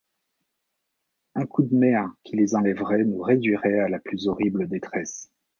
[1.35, 5.29] Un coup de mer qui les enlèverait nous réduirait à la plus horrible détresse.